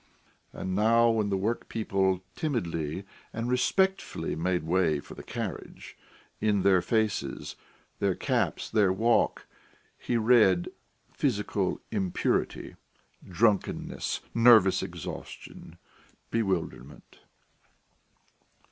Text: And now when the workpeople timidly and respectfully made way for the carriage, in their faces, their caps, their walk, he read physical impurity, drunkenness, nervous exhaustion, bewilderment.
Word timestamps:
And 0.51 0.73
now 0.75 1.11
when 1.11 1.29
the 1.29 1.37
workpeople 1.37 2.23
timidly 2.35 3.05
and 3.31 3.47
respectfully 3.47 4.35
made 4.35 4.63
way 4.63 4.99
for 4.99 5.13
the 5.13 5.21
carriage, 5.21 5.95
in 6.39 6.63
their 6.63 6.81
faces, 6.81 7.55
their 7.99 8.15
caps, 8.15 8.67
their 8.67 8.91
walk, 8.91 9.45
he 9.99 10.17
read 10.17 10.69
physical 11.13 11.79
impurity, 11.91 12.73
drunkenness, 13.29 14.21
nervous 14.33 14.81
exhaustion, 14.81 15.77
bewilderment. 16.31 17.19